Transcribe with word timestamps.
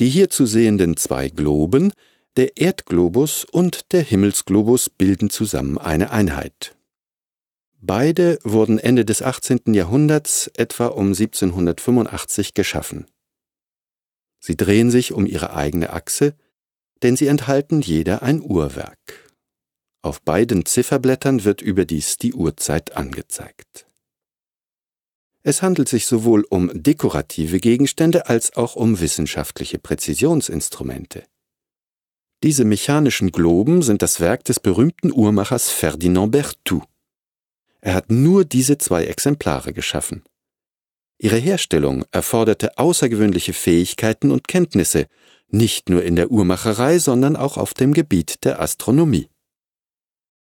Die 0.00 0.08
hier 0.08 0.30
zu 0.30 0.46
sehenden 0.46 0.96
zwei 0.96 1.28
Globen, 1.28 1.92
der 2.36 2.56
Erdglobus 2.56 3.44
und 3.44 3.92
der 3.92 4.02
Himmelsglobus, 4.02 4.90
bilden 4.90 5.28
zusammen 5.28 5.76
eine 5.76 6.10
Einheit. 6.10 6.76
Beide 7.80 8.38
wurden 8.44 8.78
Ende 8.78 9.04
des 9.04 9.22
18. 9.22 9.74
Jahrhunderts, 9.74 10.48
etwa 10.54 10.86
um 10.86 11.08
1785, 11.08 12.54
geschaffen. 12.54 13.06
Sie 14.40 14.56
drehen 14.56 14.90
sich 14.90 15.12
um 15.12 15.26
ihre 15.26 15.54
eigene 15.54 15.92
Achse, 15.92 16.34
denn 17.02 17.16
sie 17.16 17.26
enthalten 17.26 17.80
jeder 17.80 18.22
ein 18.22 18.40
Uhrwerk. 18.40 19.34
Auf 20.02 20.22
beiden 20.22 20.64
Zifferblättern 20.64 21.44
wird 21.44 21.60
überdies 21.60 22.18
die 22.18 22.34
Uhrzeit 22.34 22.96
angezeigt. 22.96 23.87
Es 25.48 25.62
handelt 25.62 25.88
sich 25.88 26.04
sowohl 26.04 26.44
um 26.50 26.70
dekorative 26.74 27.58
Gegenstände 27.58 28.28
als 28.28 28.54
auch 28.54 28.76
um 28.76 29.00
wissenschaftliche 29.00 29.78
Präzisionsinstrumente. 29.78 31.24
Diese 32.42 32.66
mechanischen 32.66 33.32
Globen 33.32 33.80
sind 33.80 34.02
das 34.02 34.20
Werk 34.20 34.44
des 34.44 34.60
berühmten 34.60 35.10
Uhrmachers 35.10 35.70
Ferdinand 35.70 36.32
Berthoud. 36.32 36.82
Er 37.80 37.94
hat 37.94 38.10
nur 38.10 38.44
diese 38.44 38.76
zwei 38.76 39.06
Exemplare 39.06 39.72
geschaffen. 39.72 40.22
Ihre 41.16 41.38
Herstellung 41.38 42.04
erforderte 42.10 42.76
außergewöhnliche 42.76 43.54
Fähigkeiten 43.54 44.30
und 44.30 44.48
Kenntnisse, 44.48 45.06
nicht 45.48 45.88
nur 45.88 46.04
in 46.04 46.16
der 46.16 46.30
Uhrmacherei, 46.30 46.98
sondern 46.98 47.36
auch 47.36 47.56
auf 47.56 47.72
dem 47.72 47.94
Gebiet 47.94 48.44
der 48.44 48.60
Astronomie. 48.60 49.30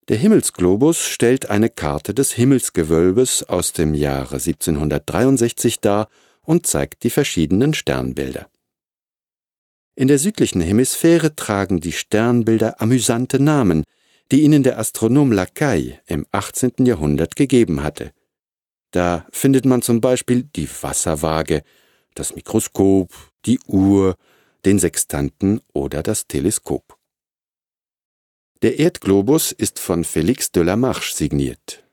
Der 0.09 0.17
Himmelsglobus 0.19 1.05
stellt 1.05 1.51
eine 1.51 1.69
Karte 1.69 2.15
des 2.15 2.31
Himmelsgewölbes 2.33 3.43
aus 3.49 3.73
dem 3.73 3.93
Jahre 3.93 4.37
1763 4.37 5.81
dar 5.81 6.09
und 6.43 6.65
zeigt 6.65 7.03
die 7.03 7.11
verschiedenen 7.11 7.75
Sternbilder. 7.75 8.49
In 9.97 10.07
der 10.07 10.21
südlichen 10.21 10.61
Hemisphäre 10.61 11.35
tragen 11.35 11.81
die 11.81 11.91
Sternbilder 11.91 12.81
amüsante 12.81 13.41
Namen, 13.41 13.83
die 14.31 14.43
ihnen 14.43 14.63
der 14.63 14.79
Astronom 14.79 15.33
Lacaille 15.33 16.01
im 16.07 16.25
18. 16.31 16.87
Jahrhundert 16.87 17.35
gegeben 17.35 17.83
hatte. 17.83 18.13
Da 18.93 19.27
findet 19.33 19.65
man 19.65 19.83
zum 19.83 20.01
Beispiel 20.01 20.45
die 20.45 20.69
Wasserwaage, 20.83 21.63
das 22.15 22.37
Mikroskop, 22.37 23.13
die 23.45 23.59
Uhr, 23.67 24.17
den 24.65 24.79
Sextanten 24.79 25.61
oder 25.73 26.05
das 26.05 26.29
Teleskop. 26.29 26.96
Der 28.63 28.79
Erdglobus 28.79 29.53
ist 29.53 29.79
von 29.79 30.03
Félix 30.03 30.51
de 30.51 30.63
la 30.63 30.77
Marche 30.77 31.15
signiert. 31.15 31.85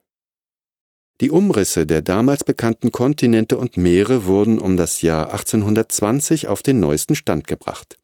Die 1.19 1.29
Umrisse 1.29 1.85
der 1.85 2.01
damals 2.01 2.45
bekannten 2.45 2.89
Kontinente 2.91 3.57
und 3.57 3.75
Meere 3.75 4.25
wurden 4.25 4.59
um 4.59 4.77
das 4.77 5.01
Jahr 5.01 5.33
1820 5.33 6.47
auf 6.47 6.63
den 6.63 6.79
neuesten 6.79 7.15
Stand 7.15 7.47
gebracht. 7.47 7.97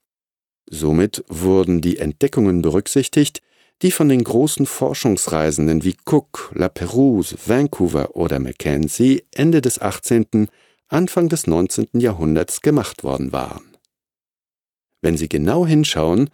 Somit 0.69 1.23
wurden 1.29 1.79
die 1.79 1.99
Entdeckungen 1.99 2.61
berücksichtigt, 2.61 3.41
die 3.81 3.91
von 3.91 4.09
den 4.09 4.25
großen 4.25 4.65
Forschungsreisenden 4.65 5.85
wie 5.85 5.95
Cook, 6.05 6.51
La 6.53 6.67
Perouse, 6.67 7.37
Vancouver 7.45 8.17
oder 8.17 8.39
Mackenzie 8.39 9.23
Ende 9.31 9.61
des 9.61 9.79
18., 9.79 10.49
Anfang 10.89 11.29
des 11.29 11.47
19. 11.47 11.87
Jahrhunderts 11.93 12.59
gemacht 12.59 13.03
worden 13.05 13.31
waren. 13.31 13.77
Wenn 15.01 15.15
Sie 15.15 15.29
genau 15.29 15.65
hinschauen, 15.65 16.29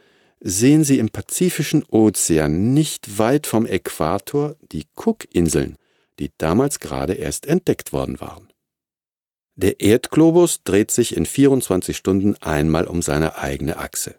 sehen 0.47 0.83
Sie 0.83 0.99
im 0.99 1.09
Pazifischen 1.09 1.83
Ozean 1.89 2.75
nicht 2.75 3.17
weit 3.17 3.47
vom 3.47 3.65
Äquator 3.65 4.55
die 4.71 4.85
Cook-Inseln, 4.95 5.75
die 6.19 6.29
damals 6.37 6.79
gerade 6.79 7.13
erst 7.13 7.47
entdeckt 7.47 7.93
worden 7.93 8.21
waren. 8.21 8.47
Der 9.55 9.79
Erdglobus 9.79 10.61
dreht 10.63 10.91
sich 10.91 11.17
in 11.17 11.25
24 11.25 11.97
Stunden 11.97 12.35
einmal 12.41 12.85
um 12.85 13.01
seine 13.01 13.39
eigene 13.39 13.77
Achse. 13.77 14.15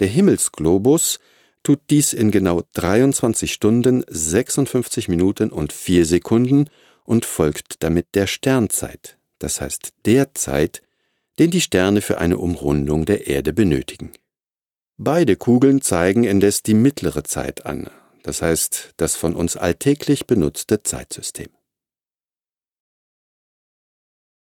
Der 0.00 0.08
Himmelsglobus 0.08 1.18
tut 1.62 1.80
dies 1.88 2.12
in 2.12 2.30
genau 2.30 2.64
23 2.74 3.50
Stunden, 3.50 4.04
56 4.08 5.08
Minuten 5.08 5.48
und 5.48 5.72
4 5.72 6.04
Sekunden 6.04 6.68
und 7.04 7.24
folgt 7.24 7.82
damit 7.82 8.08
der 8.14 8.26
Sternzeit, 8.26 9.16
das 9.38 9.62
heißt 9.62 9.94
der 10.04 10.34
Zeit, 10.34 10.82
den 11.38 11.50
die 11.50 11.62
Sterne 11.62 12.02
für 12.02 12.18
eine 12.18 12.36
Umrundung 12.36 13.06
der 13.06 13.28
Erde 13.28 13.54
benötigen. 13.54 14.12
Beide 14.98 15.36
Kugeln 15.36 15.82
zeigen 15.82 16.24
indes 16.24 16.62
die 16.62 16.72
mittlere 16.72 17.22
Zeit 17.22 17.66
an, 17.66 17.90
das 18.22 18.40
heißt 18.40 18.94
das 18.96 19.14
von 19.14 19.36
uns 19.36 19.58
alltäglich 19.58 20.26
benutzte 20.26 20.82
Zeitsystem. 20.82 21.48